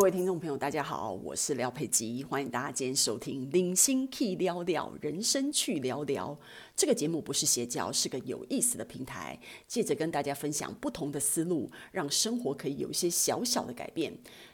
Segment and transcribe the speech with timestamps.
[0.00, 6.34] 各位听众朋友，大家好，我是廖佩吉，欢迎大家今天收听《零星 Key 聊聊人生去聊聊》
[6.74, 9.38] 这个节目，不是邪教，是个有意思的平台，
[9.68, 14.10] 借着跟大家分享不同的思路，让生活可以有一些小小的改变。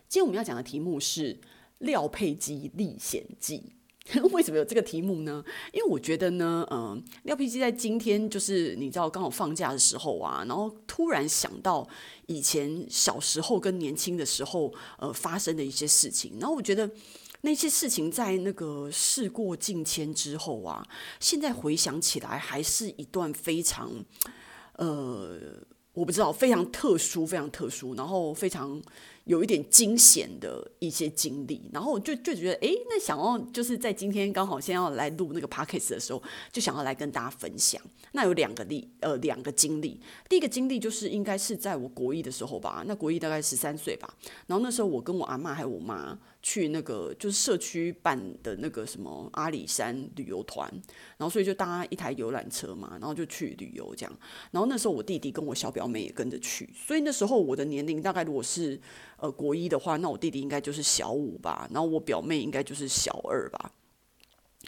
[0.09, 1.35] 今天我们要讲的题目是
[1.79, 3.59] 《廖佩吉历险记》。
[4.33, 5.45] 为什么有这个题目呢？
[5.73, 11.87] 因为我觉得呢，嗯、呃，廖佩基在今天就是你知道刚好放假的时候啊，然后突然想到
[12.27, 16.89] 以前小时候跟年轻的时候呃发生的一些事情，然后我觉得
[17.41, 20.87] 那些事情在那个事过境迁之后啊，
[21.19, 23.91] 现在回想起来还是一段非常
[24.75, 25.37] 呃，
[25.95, 28.81] 我不知道非常特殊、非常特殊，然后非常。
[29.27, 37.83] 有一点惊险的一些经历，然后就就觉得，哎，那想要就是在今天刚好先要来录那个 podcast 的时候，就想要来跟大家分享。
[38.13, 40.01] 那有两个例，呃，两个经历。
[40.29, 44.09] 第一个经历就是应该是在我国一的时候吧，那国一大概十三岁吧，
[44.47, 46.19] 然后那时候我跟我阿嬷还有我妈。
[46.43, 50.71] 去那个就是社区办的那个什么阿里山旅游团，
[51.17, 54.19] 然后所以就搭一台游览车嘛，然后就去旅游这样。
[54.53, 58.81] 然后那时候我弟弟跟我小表妹也跟着去，所以那时候我的年龄大概如果是
[59.17, 63.73] 呃国一的话，那我弟弟应该就是小五吧，然后我表妹应该就是小二吧。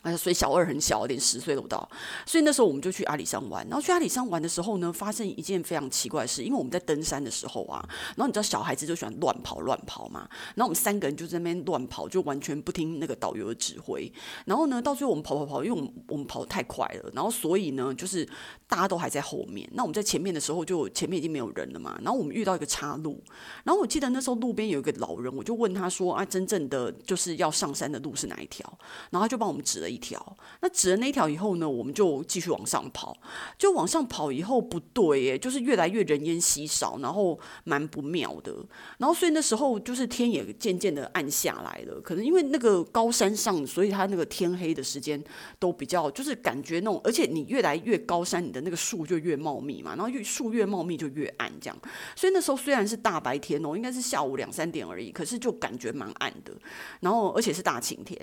[0.03, 1.89] 啊，所以小二很小，连十岁都不到。
[2.25, 3.67] 所以那时候我们就去阿里山玩。
[3.69, 6.43] 然后去阿里山玩的时候呢，发生一件非常奇怪的事。
[6.43, 7.85] 因为我们在登山的时候啊，
[8.17, 10.29] 然后你知道小孩子就喜欢乱跑乱跑嘛。
[10.55, 14.11] 然后我们三个人就在那边乱跑，就完全不听那个导游的指挥。
[14.45, 17.11] 然后呢，到最后我们跑跑跑，因为我们我们跑得太快了。
[17.13, 18.25] 然后所以呢，就是
[18.69, 19.69] 大家都还在后面。
[19.73, 21.99] 那我们在前面的时候，就前面已经没有人了嘛。
[22.05, 23.21] 然后我们遇到一个岔路。
[23.65, 28.65] 然后我记得那时候路边有一个老人，我就问他说：“啊，真正的就是要上山的路是哪一条？”
[29.11, 29.88] 然后他就帮我们指了。
[29.89, 33.17] 一条，那指了那一条以后呢，我们就继续往上跑，
[33.57, 38.55] 就往上跑以后不对耶，就是越来越人烟稀少，然后蛮不妙的，
[38.99, 45.23] 然后所以那时候就是天也渐渐的暗下来了，可能因为那个高山上，所以它那个天黑的时间
[45.59, 51.79] 都比较，就是感觉那种，而且你越来越高山，你的那个树就越茂密嘛，然后越树越茂密就越暗这样，
[52.17, 56.53] 所以那时候虽然是大白天哦，应该是下午两三点而已，可是就感觉蛮暗的，
[57.01, 58.19] 然后而且是大晴天。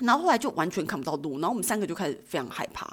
[0.00, 2.90] 然后后来就完全看不到路，然后我们三个就开始非常害怕。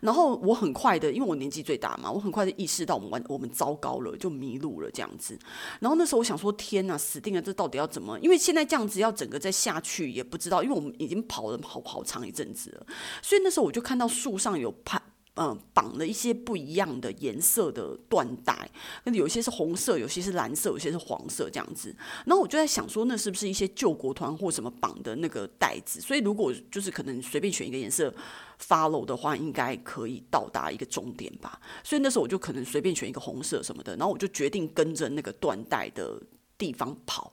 [0.00, 5.36] 然后我很快的，因为我年纪最大嘛，我很快的意识到我们完我们糟糕了，就迷路了这样子。
[5.80, 8.18] 然后那时候我想说，天呐，死定了，这到底要怎么？
[8.20, 12.86] 因为现在这样子要整个再下去也不知道，因为我们已经跑了好好长一阵子了。
[13.22, 15.01] 所以那时候我就看到树上有爬。
[15.36, 18.70] 嗯，绑了一些不一样的颜色的缎带，
[19.04, 21.94] 那有些是红色，有些是蓝色，有些是黄色这样子。
[22.26, 26.02] 然后我就在想说，那是不是一些救国团或什么绑的那个带子？
[26.02, 28.14] 所以如果就是可能随便选一个颜色
[28.60, 31.58] follow 的话，应该可以到达一个终点吧。
[31.82, 36.20] 所以那时候我就可能随便选一个红色什么的，然后我就决定跟着那个缎带的
[36.58, 37.32] 地方跑。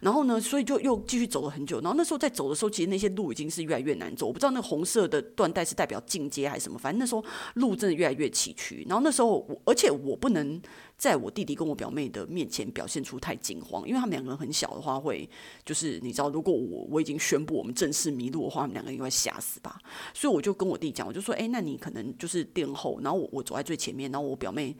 [0.00, 1.80] 然后呢，所以就又继续走了很久。
[1.80, 4.26] 然后那时候在走的时候，其实那些路已经是越来越难走。
[4.26, 8.86] 我不知道那个红色的缎带是代表进阶还是什么，反正那时候路真的越来越崎岖。
[8.88, 10.60] 然后那时候我，而且我不能。
[10.98, 15.28] 在我弟弟跟我表妹的面前表现出太惊慌，因为他们两个人很小的话，会
[15.62, 19.78] 就是你知道，如果我我已经宣布我们正式迷路的话，他们两个应该吓死吧。
[20.14, 24.74] 所以我就跟我弟讲，我就说，哎，那你可能就是殿后，然后我我走在最前面，然后我表妹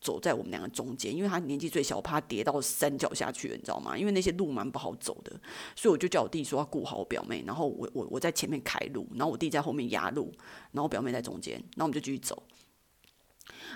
[0.00, 3.96] 走在我们两个中间，因为他年纪最小，怕跌到山脚下去，你知道吗？
[3.96, 5.32] 因为那些路蛮不好走的，
[5.74, 10.32] 所以我就叫我弟说要顾好我表妹，然后我我我在前面开路，然后我弟在后面压路，
[10.72, 12.42] 然后我表妹在中间，然后我们就继续走。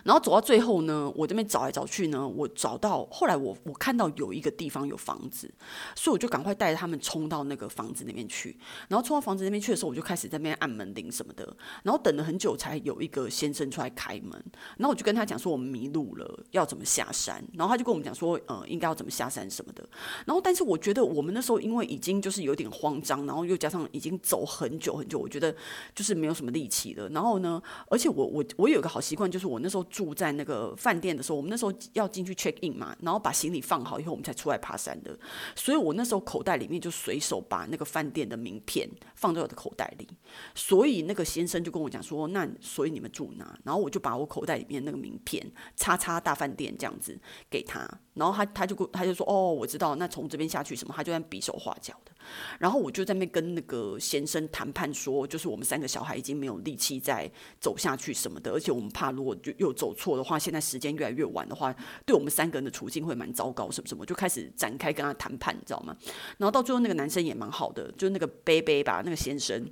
[0.03, 5.49] 然后走到最后呢，我这边找来找去呢，我找到后来我我看到有一个地方有房子，
[5.95, 8.59] 所以我就赶快带着他们冲到那个房子那边去。
[8.89, 11.57] 然后冲到房子那边去的时候，我就开始在那边按门铃什么的。
[11.83, 14.33] 然后等了很久，才有一个先生出来开门。
[14.79, 17.45] 然后我就跟他讲说我们迷路了，要怎么下山。
[17.55, 19.89] 然后他就跟我们讲说，呃，应该要怎么下山什么的。
[20.27, 25.55] 然后但是我觉得我们那时候因为已经就是有点慌张，然后又加上已经走很久很久，我觉得
[25.95, 27.09] 就是没有什么力气了。
[27.11, 29.84] 然后呢，而且我我我有一个好习惯，就是我那时候。
[29.85, 35.17] 住在那个饭店的时候，我们那时候要进去 check in 嘛，然后把行李放好以后，我们才出来爬山的。
[35.55, 40.09] 所以我那时候口袋里面就随手把那个饭店的名片放在我的口袋里。
[40.55, 45.45] 所以那个先生就跟我讲说：“那所以你们住哪？”然后我就把我口袋里面那个名片
[45.77, 47.21] “叉叉大饭店”这样子
[47.51, 47.89] 给他。
[48.15, 49.97] 然后他他就他就说：“哦，我知道。
[49.97, 52.13] 那从这边下去什么？”他就在比手画脚的。
[52.59, 57.31] 然后我就在那边跟那个先生谈判说：“就是我们三个小孩已经没有力气再
[57.61, 61.75] 走下去什么的，而且我们怕如果就又走错的话，现在时间越来越晚的话，
[62.07, 65.97] 对我们三个人的处境会蛮糟糕，什么什么，就开始展开跟他谈判，你知道吗？
[66.39, 69.69] 然后到最后那个男生也蛮好的，就是那个贝贝吧，那个先生。”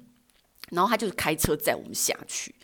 [0.72, 2.54] 然后他就是开车载我们下去。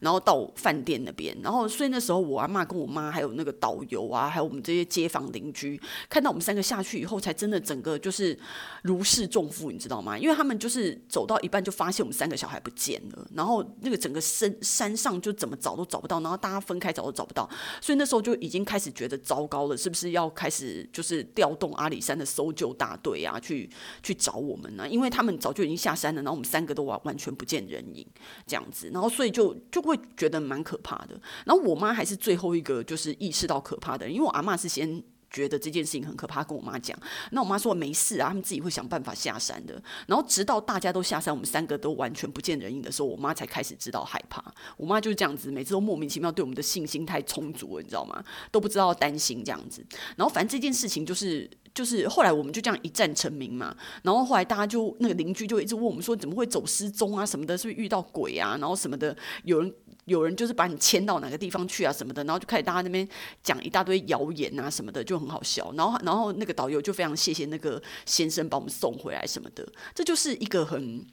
[0.00, 8.38] 然后到饭店那边，然后所以那时候我阿嬷跟我妈还有那个导游啊，还有我们这些街坊邻居，看到我们三个下去以后，才真的整个就是
[8.82, 10.16] 如释重负，你知道吗？
[10.16, 17.48] 因为他们就是走到一半就发现我们三个小孩不见了，然后那个整个山山上就怎么找都找不到，然后大家分开找都找不到，
[17.80, 23.68] 所以那时候就已经开始觉得糟糕了，是不是要开始就是调动阿里山的搜救大队啊，去
[24.00, 24.88] 去找我们呢？
[24.88, 28.06] 因为他们早就已经下山了，然后我们三个都完完全不见人影，
[28.46, 29.82] 这样子，然后所以就就。
[29.88, 36.98] 会觉得蛮可怕的，然后我妈还是最后一个就是意识到可怕的人，因为我阿妈是先觉得这件事情很可怕，跟我妈讲，
[37.32, 39.80] 那我妈说没事啊，他们自己会想办法下山的。
[40.06, 44.42] 然后直到大家都下山，我们三个都完全不见人影的时候，我妈才开始知道害怕。
[44.76, 48.22] 我妈就是这样子，每次都莫名其妙对我们的信心太充足了，你知道吗？
[48.50, 49.84] 都不知道担心这样子。
[50.16, 51.48] 然后反正这件事情就是。
[51.74, 59.72] 就是后来我们就这样一战成名嘛，然后后来大家就那个邻居就一直问我们说，怎么会走失踪啊什么的，是不是遇到鬼啊，然后什么的，有人
[60.08, 63.06] 有人就是把你牵到哪个地方去啊什么的，然后就开始大家那边
[63.42, 65.72] 讲一大堆谣言啊什么的，就很好笑。
[65.76, 71.06] 然后然后那个导游就非常谢谢那个先生把我们送回来什么的，这就是一个很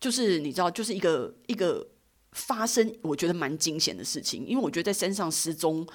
[0.00, 1.86] 就是你知道，就是一个一个
[2.32, 5.86] 发生我觉得蛮惊险的事情，因为我觉得在山上失踪。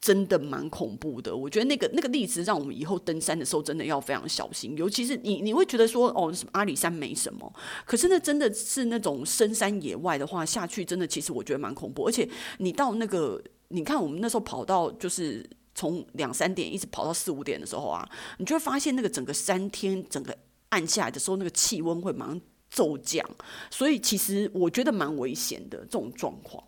[0.00, 7.52] 真的蛮恐怖的，我觉得那个那个例子让我们以后登山的时候真的要非常小心，尤其是你你会觉得说哦，什么阿里山没什么，
[7.84, 12.28] 可是那真的是那种深山野外的话下去，真的其实我觉得蛮恐怖，而且
[12.58, 18.08] 你到那个你看我们那时候跑到就是从两三点一直跑到四五点的时候啊，
[18.38, 20.36] 你就会发现那个整个三天整个
[20.68, 22.40] 暗下来的时候，那个气温会马上
[22.70, 23.28] 骤降，
[23.68, 26.62] 所以其实我觉得蛮危险的这种状况。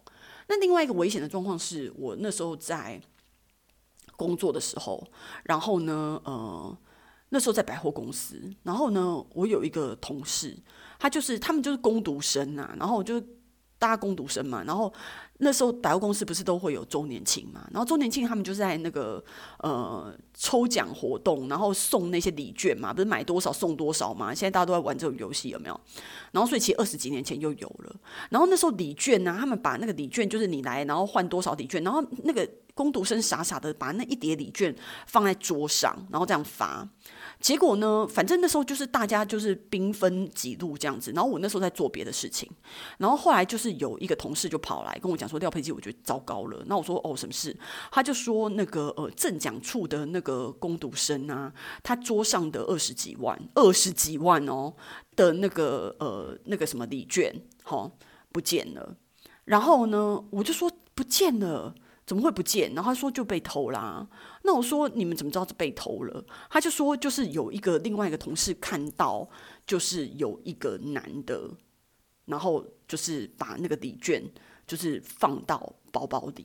[0.49, 3.01] 那另外一个危险的状况是我那时候在。
[4.21, 5.03] 工作的时候，
[5.45, 6.77] 然后呢，呃，
[7.31, 9.03] 那时候在百货公司，然后呢，
[9.39, 10.55] 我有一个同事，
[10.99, 13.19] 他就是他们就是工读生啊，然后就
[13.79, 14.93] 大家工读生嘛，然后。
[15.43, 17.67] 那时候百货公司不是都会有周年庆嘛？
[17.73, 19.25] 然后周年庆他们就在那个
[19.61, 24.35] 呃抽奖活动，然后送那些礼券嘛，不是买多少送多少嘛？
[24.35, 25.81] 现在大家都在玩这种游戏，有没有？
[26.33, 27.97] 然后所以其实二十几年前就有了。
[28.29, 32.47] 然后那时候礼券呢、他们把那个礼券就是你来，然后换多少礼券，然后那个
[32.81, 34.75] 工读生傻傻的把那一叠礼券
[35.07, 36.89] 放在桌上，然后这样发。
[37.39, 41.13] 结果呢，反正那时候就是大家就是兵分几路这样子。
[41.13, 42.51] 然后我那时候在做别的事情，
[42.97, 47.55] 然后后来就是有一个同事就跑来跟我讲说：“廖佩基，我觉得糟糕了。”那我说：“哦，什么事？”
[47.93, 54.73] 他就说：“那个呃，政奖处的那个工读生啊，他桌上的二十几万、二十几万哦
[55.15, 57.31] 的那个呃那个什么礼券，
[57.65, 57.91] 齁，
[58.33, 58.97] 不见了。”
[59.45, 61.75] 然后呢，我就说：“不见了。”
[62.11, 62.75] 怎么会不见？
[62.75, 64.05] 然后他说就被偷啦。
[64.43, 66.25] 那我说你们怎么知道是被偷了？
[66.51, 69.31] 他就说就是有一个另外一个同事看到，
[69.65, 71.49] 就是有一个男的，
[72.25, 74.21] 然后就是把那个礼券
[74.67, 76.45] 就是放到包包里。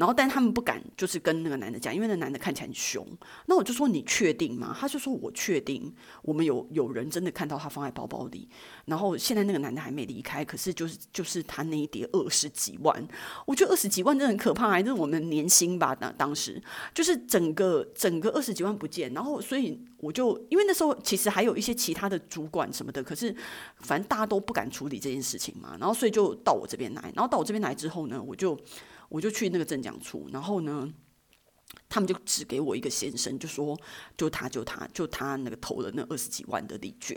[0.00, 3.06] 然后，但他们不敢，就是跟那个男的讲，因为那男的看起来很凶。
[3.44, 8.48] 那我就说：“你确定吗？”他就说：“我确定，我们有有人真的看到他放在包包里。
[8.86, 13.06] 然后现在那个男的还没离开，可是就是就是他那一叠二十几万，
[13.44, 15.94] 我觉得二十几万真的很可怕，还是我们年薪吧？
[15.94, 16.62] 当当时
[16.94, 19.12] 就是整个整个二十几万不见。
[19.12, 23.36] 然后所以我就因为那时候其实还有一些其他的主管什么的，可是
[23.80, 25.76] 反正大家都不敢处理这件事情嘛。
[25.78, 28.58] 然后所以就到我这边来，然后到我这边来之后呢，我就。
[29.10, 30.88] 我就去那个政奖处，然后呢，
[31.88, 33.78] 他们就只给我一个先生，就说
[34.16, 37.14] 就他就他就他那个投了那二十几万的礼券，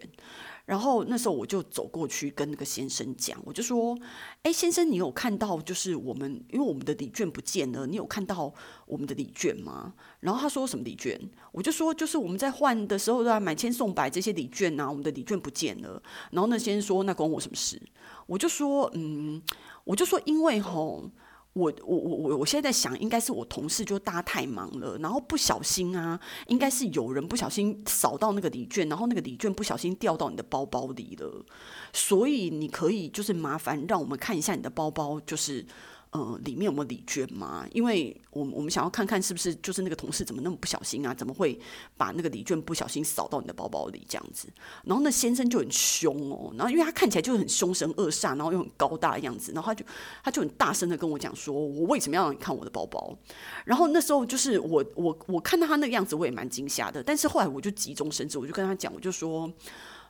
[0.65, 3.95] 然后那时候我就走过去跟那个先生讲，我就说，
[4.41, 8.51] 哎，先生，你有看到就是我们因为我们的礼券不见了，你有看到
[8.87, 9.93] 我们的礼券吗？
[10.21, 11.19] 然后他说什么礼券？
[11.51, 16.01] 我就说就是我们在换的时候啊，买千送百这些礼券啊，我们的礼券不见了。
[16.31, 17.79] 然后那先生说那关我什么事？
[18.25, 19.39] 我就说嗯，
[19.83, 21.11] 我就说因为吼。
[21.53, 31.45] 我我我我我现在在想，应该是我同事就大家太忙了，然后不小心啊，应该是有人不小心扫到那个礼券，然后那个礼券不小心掉到你的包包里了，
[31.93, 35.65] 所以你可以就是麻烦让我们看一下你的包包，就是。
[36.13, 37.65] 呃，里面有没有礼券吗？
[37.73, 41.11] 因为我我们想要看看是不是就是那个同事怎么那么不小心啊？
[41.11, 41.59] 怎么会
[41.97, 44.47] 把那个礼券不小心扫到你的包包里这样子？
[44.83, 49.83] 然后那先生就很凶哦，然后因为他看起来就很凶神恶煞，然后又很高大的样子，然后他就
[50.23, 53.17] 他就很大声的跟我讲说：“我为什么要让你看我的包包？”
[53.65, 57.01] 然后那时候就是我我我看到他那个样子，我也蛮惊吓的。
[57.01, 59.51] 但是后来我就急中生智，我就跟他讲，我就说：“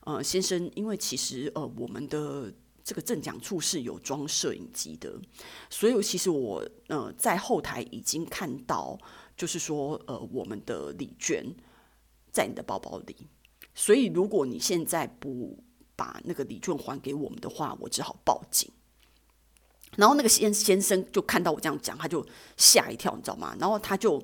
[0.03, 5.17] 呃，先生，因为其实呃我们的。”这个正讲处是有装摄影机的，
[5.69, 8.97] 所以其实我呃在后台已经看到，
[9.37, 11.45] 就是说呃我们的礼券
[12.31, 13.15] 在你的包包里，
[13.73, 15.57] 所以如果你现在不
[15.95, 18.69] 把那个礼券还给我们的话，我只好报警。
[19.95, 22.25] 然后那个先先生就看到我这样讲，他就
[22.57, 23.55] 吓一跳，你知道吗？
[23.59, 24.23] 然后他就。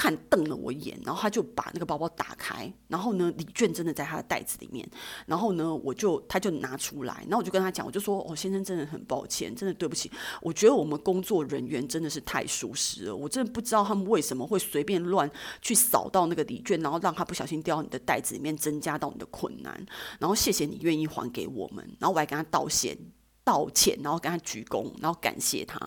[0.00, 4.88] 看瞪了我一眼，然后他就把那个包包打开，然后呢，礼券真的在他的袋子里面，
[5.26, 15.30] 然后呢，我就他就拿出来，然后我就跟他讲，我就说，哦，先生真的很抱歉，真的对不起，我觉得我们工作人员真的是太疏失了，我真的不知道他们为什么会随便乱
[15.60, 19.84] 去扫到那个礼券，然后让他不小心掉到你的袋子里面，增加到你的困难，
[20.18, 22.96] 然后谢谢你愿意还给我们，然后我还跟他道歉
[23.44, 25.78] 道歉，然后跟他鞠躬，然后感谢他，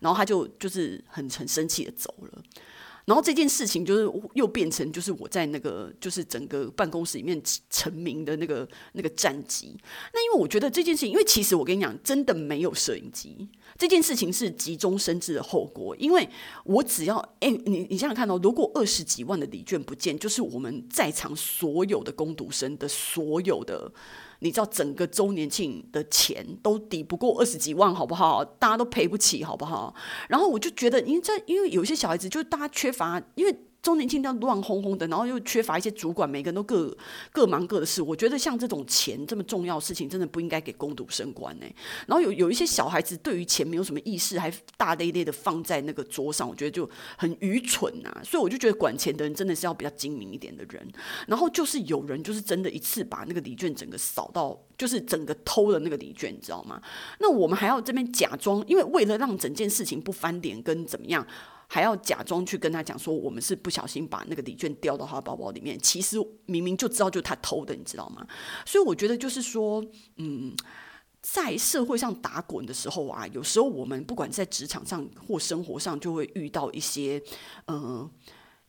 [0.00, 2.42] 然后他就就是很很生气的走了。
[3.08, 9.74] 然后这件事情就是又变成就是我在那个就是整个办公室里面成名的那个那个战绩。
[10.12, 13.48] 那因为我觉得这件事情，因为其实我跟你讲，真的没有摄影机，
[13.78, 15.96] 这件事情是急中生智的后果。
[15.96, 16.28] 因为
[16.64, 23.90] 我只要哎，你你想想看哦，如果二十几万的礼券不见，就是我们在场所有的工读生的所有的。
[24.40, 28.44] 你知道整个周年庆的钱都抵不过二十几万，好不好？
[28.44, 29.94] 大家都赔不起，好不好？
[30.28, 33.56] 然后我就觉得，因为这因为有些小孩子，就是大家缺乏，因为。
[33.88, 36.94] 周年庆这样乱哄哄的，然后又缺乏一些主管，每个人都各
[37.32, 38.02] 各忙各的事。
[38.02, 41.64] 我觉得像这种钱这么重要的事情，真的不应该给工读生管呢。
[42.06, 48.14] 然后有有一些小孩子对于钱没有什么意识，还大咧咧的放在那个桌上，我觉得就很愚蠢呐。
[48.22, 50.86] 所以我就觉得管钱的人真的是要比较精明一点的人。
[51.26, 56.78] 然后就是有人就是真的一次把那个礼券整个扫到，就是整个偷了那个礼券，你知道吗？
[57.20, 61.26] 那我们还要这边假装，因为为了让整件事情不翻脸跟怎么样。
[61.70, 68.26] 还要假装去跟他讲说，我们是不小心把那个礼券掉到他的包包里面，其实明明就知道就是他偷的，你知道吗？
[68.64, 69.84] 所以我觉得就是说，
[70.16, 70.56] 嗯，
[71.20, 77.22] 在社会上打滚的时候啊，有时候我们不管在职场上或生活上，就会遇到一些，
[77.66, 78.10] 呃，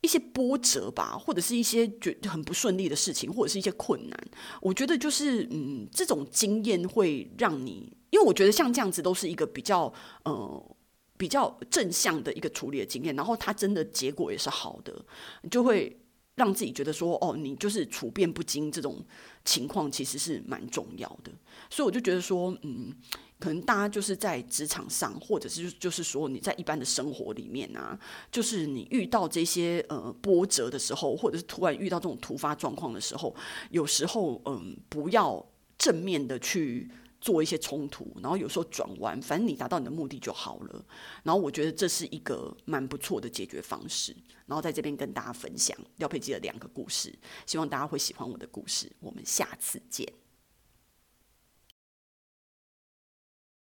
[0.02, 4.28] 一些波折吧，或者是一些觉很不顺利的事情，或者是一些困难。
[4.62, 9.94] 我觉得就是，嗯，这种经验会让你，因为我觉得像这样子都是一个比较，
[10.26, 10.76] 呃。
[11.20, 15.06] 比较正向的一个处理的经验，然后他真的结果也是好的，
[15.42, 16.00] 你就会
[16.36, 19.06] 让自己觉得说，哦，你就是处变不惊这种
[19.44, 21.30] 情况其实是蛮重要的。
[21.70, 22.96] 所以我就觉得说，嗯，
[23.38, 28.00] 可能大家就是在职场上，或者是就是说你在一般的生活里面啊，
[28.32, 33.36] 就是你遇到这些呃波折的时候，或者是突然遇到这种突发状况的时候，
[33.72, 35.46] 有时候嗯，不要
[35.78, 36.90] 正面的去。
[37.20, 40.86] 做一些冲突，然后有时候转弯，反正你达到你的目的就好了。
[41.24, 44.16] 然后我觉得这是一个蛮不错的解决方式。
[44.46, 47.14] 然后在这边跟大家分享廖佩基的两个故事，
[47.46, 48.92] 希望大家会喜欢我的故事。
[49.00, 50.29] 我们下次见。